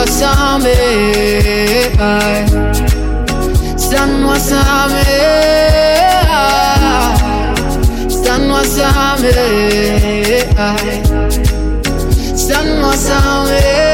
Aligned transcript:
ressemblait. 0.00 1.90
Ça 3.76 4.06
ne 4.06 4.26
ressemblait. 4.26 5.04
Ça 8.08 8.38
ne 8.38 8.52
ressemblait. 8.52 10.48
Ça 12.36 12.62
ne 12.64 12.82
ressemblait. 12.84 13.87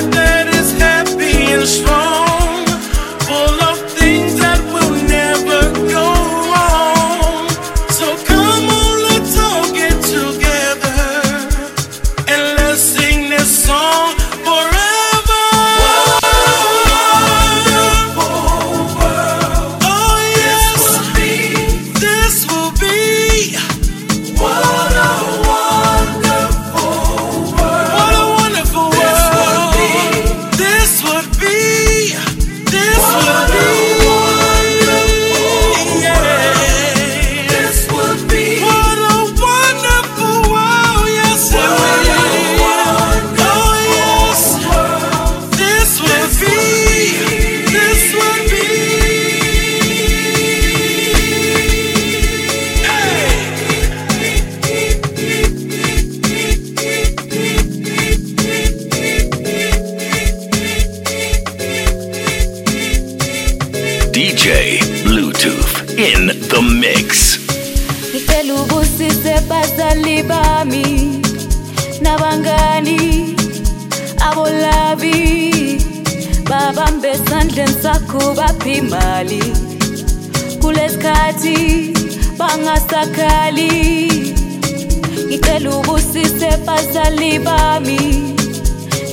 life 0.00 0.10
that 0.12 0.46
is 0.54 0.72
happy 0.78 1.52
and 1.52 1.66
strong. 1.66 2.19
kuyaphi 78.50 78.72
imali. 78.78 79.42
Kulesikhathi 80.60 81.92
bangasakhali. 82.38 83.70
Ngicela 85.26 85.70
ubusise 85.78 86.50
bazali 86.66 87.38
bami. 87.38 88.34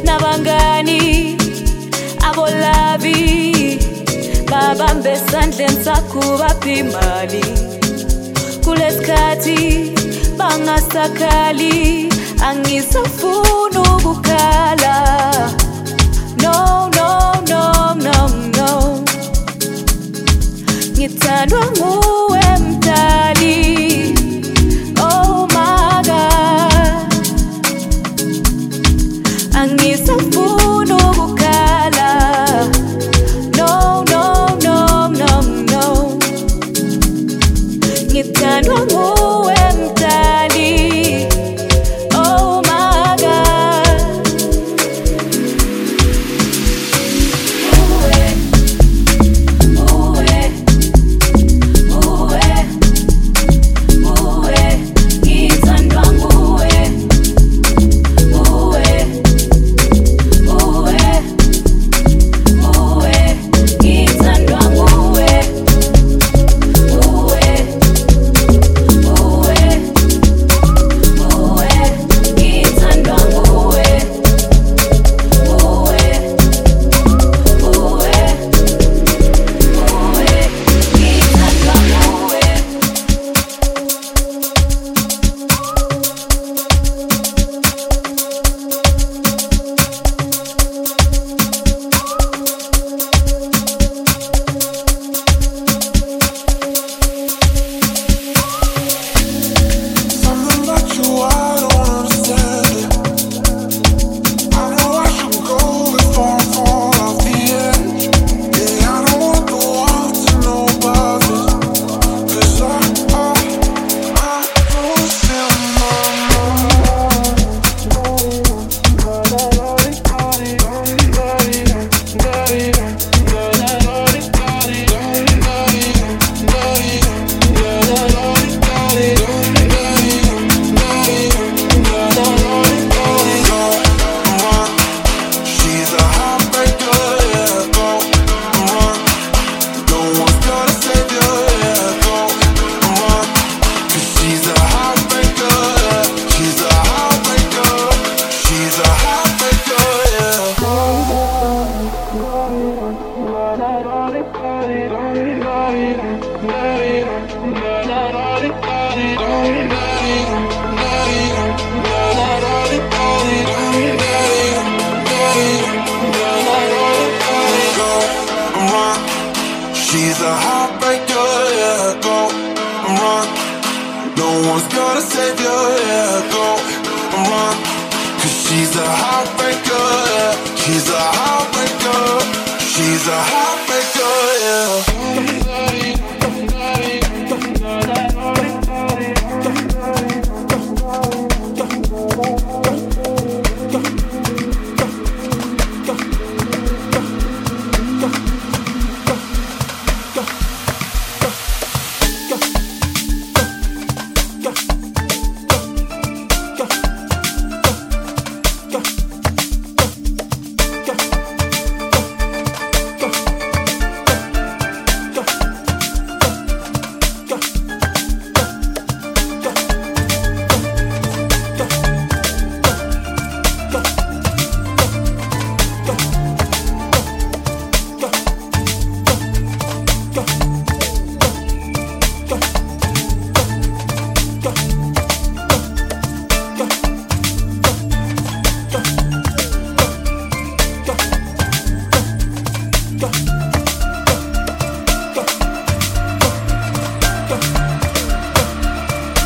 Nabangani 0.04 1.38
abolabi 2.28 3.80
babambe 4.50 5.12
esandleni 5.12 5.84
sakho 5.84 6.38
baphi 6.40 6.74
imali. 6.80 7.44
Kulesikhathi 8.66 9.92
bangasakhali 10.38 12.10
angisafuna 12.48 13.82
ukukhala. 13.96 14.96
No, 16.42 16.90
no. 16.96 16.97
ngitanwa 21.08 21.62
nguwe 21.72 22.42
mtali 22.70 23.37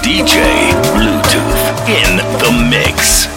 DJ 0.02 0.42
Bluetooth 0.96 1.88
in 1.88 2.18
the 2.40 2.68
mix. 2.70 3.31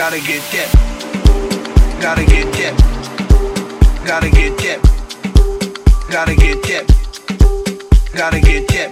Gotta 0.00 0.18
get 0.20 0.40
that. 0.52 0.68
Gotta 2.00 2.24
get 2.24 2.50
that. 2.54 2.74
Gotta 4.06 4.30
get 4.30 4.56
that. 4.56 4.80
Gotta 6.10 6.34
get 6.34 6.62
that. 6.62 6.86
Gotta 8.14 8.40
get 8.40 8.66
that. 8.68 8.90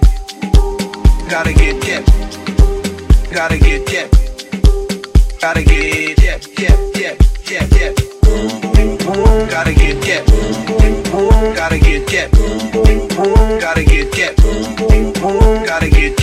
Gotta 1.30 1.52
get 1.54 1.80
that. 1.80 2.04
Gotta 3.32 3.56
get 3.58 3.86
that. 3.86 4.10
Gotta 5.40 5.64
get 5.64 6.16
that. 6.18 6.46
Yeah, 6.58 6.76
yeah, 7.00 7.14
yeah, 7.48 7.64
yeah. 7.78 7.92
Gotta 9.48 9.72
get 9.72 9.96
that. 10.02 10.22
Gotta 11.56 11.78
get 11.78 12.06
that. 12.08 12.28
Gotta 13.60 13.82
get 13.82 14.12
that. 14.12 14.36
Gotta 15.66 15.88
get 15.88 16.18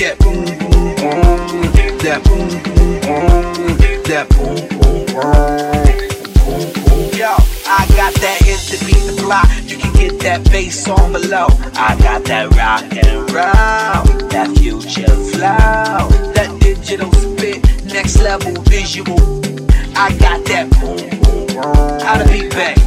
I 7.67 7.85
got 7.95 8.13
that 8.21 8.39
to 8.69 8.85
beat 8.85 9.03
the 9.05 9.21
block. 9.21 9.47
You 9.65 9.77
can 9.77 9.93
get 9.93 10.19
that 10.19 10.43
bass 10.51 10.87
on 10.87 11.13
below. 11.13 11.47
I 11.75 11.97
got 11.99 12.23
that 12.25 12.49
rock 12.55 12.83
and 12.95 13.29
roll, 13.31 14.29
that 14.29 14.55
future 14.57 15.07
flow, 15.07 16.09
that 16.33 16.57
digital 16.61 17.11
spit, 17.13 17.63
next 17.85 18.21
level 18.21 18.53
visual. 18.63 19.19
I 19.97 20.15
got 20.17 20.45
that 20.45 20.69
boom 20.79 20.97
boom 21.21 21.47
boom. 21.47 21.99
How 22.01 22.17
to 22.21 22.27
be 22.31 22.49
back. 22.49 22.84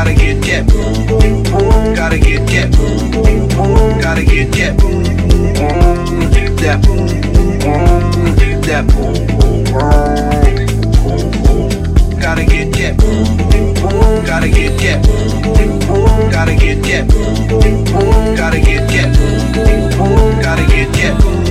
Gotta 0.00 0.14
get 0.14 0.40
that 0.40 0.66
boom. 0.66 1.94
Gotta 1.94 2.18
get 2.18 2.46
that 2.46 2.72
boom. 2.72 4.00
Gotta 4.00 4.24
get 4.24 4.50
that 4.52 4.78
boom. 4.80 5.04
That 6.56 6.80
boom. 6.80 7.06
That 8.62 8.86
boom. 8.88 9.14
Gotta 12.18 12.44
get 12.46 12.72
that 12.72 12.96
boom. 12.96 14.24
Gotta 14.24 14.48
get 14.48 14.78
that 14.78 15.02
boom. 15.04 16.30
Gotta 16.30 16.54
get 16.56 16.82
that 16.82 17.06
boom. 17.06 18.36
Gotta 18.36 18.58
get 18.58 18.88
that 18.88 19.12
boom. 19.12 20.40
Gotta 20.40 20.64
get 20.66 20.92
that 20.94 21.12
boom. 21.20 21.44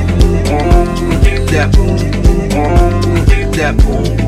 That 1.52 1.72
boom. 1.72 1.98
That 3.52 3.78
boom. 3.78 4.19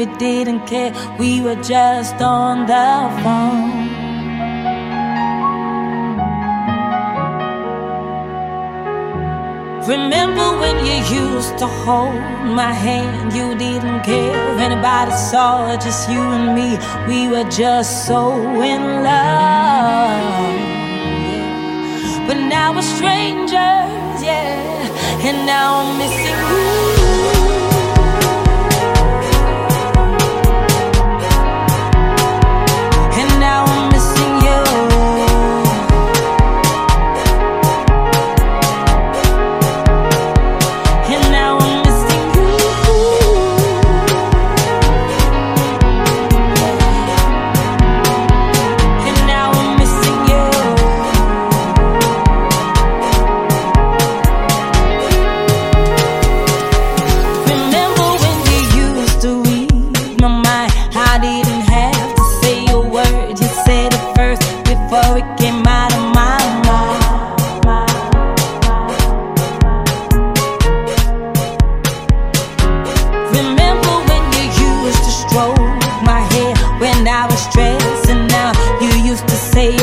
We 0.00 0.06
didn't 0.16 0.66
care, 0.66 0.92
we 1.18 1.42
were 1.42 1.60
just 1.62 2.14
on 2.22 2.66
the 2.66 2.90
phone. 3.22 3.90
Remember 9.86 10.46
when 10.60 10.76
you 10.86 10.98
used 11.22 11.58
to 11.58 11.66
hold 11.66 12.14
my 12.60 12.72
hand? 12.72 13.32
You 13.34 13.54
didn't 13.56 14.02
care 14.02 14.54
if 14.54 14.58
anybody 14.60 15.12
saw 15.12 15.72
it, 15.72 15.80
just 15.80 16.08
you 16.08 16.20
and 16.20 16.54
me. 16.54 16.78
We 17.08 17.28
were 17.28 17.48
just 17.50 18.06
so 18.06 18.32
in 18.62 19.02
love. 19.02 20.70
But 22.26 22.38
now 22.54 22.72
we're 22.74 22.90
strangers, 22.96 24.22
yeah. 24.22 25.26
And 25.28 25.44
now 25.46 25.80
I'm 25.80 25.98
missing 25.98 26.19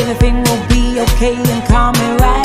everything 0.08 0.42
will 0.44 0.68
be 0.68 0.98
okay 1.00 1.36
and 1.36 1.68
calm 1.68 1.94
and 1.96 2.20
right. 2.20 2.37